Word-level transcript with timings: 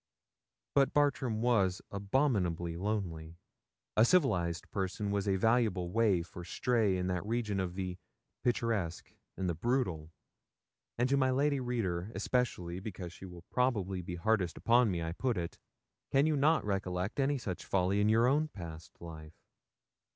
But 0.73 0.93
Bartram 0.95 1.43
was 1.43 1.79
abominably 1.91 2.75
lonely. 2.75 3.37
A 3.95 4.03
civilised 4.03 4.67
person 4.71 5.11
was 5.11 5.27
a 5.27 5.35
valuable 5.35 5.91
waif 5.91 6.35
or 6.35 6.43
stray 6.43 6.97
in 6.97 7.05
that 7.05 7.23
region 7.23 7.59
of 7.59 7.75
the 7.75 7.99
picturesque 8.43 9.13
and 9.37 9.47
the 9.47 9.53
brutal; 9.53 10.11
and 10.97 11.07
to 11.07 11.17
my 11.17 11.29
lady 11.29 11.59
reader 11.59 12.11
especially, 12.15 12.79
because 12.79 13.13
she 13.13 13.27
will 13.27 13.43
probably 13.51 14.01
be 14.01 14.15
hardest 14.15 14.57
upon 14.57 14.89
me, 14.89 15.03
I 15.03 15.11
put 15.11 15.37
it 15.37 15.59
can 16.11 16.25
you 16.25 16.35
not 16.35 16.65
recollect 16.65 17.19
any 17.19 17.37
such 17.37 17.63
folly 17.63 18.01
in 18.01 18.09
your 18.09 18.25
own 18.25 18.47
past 18.47 18.99
life? 19.01 19.37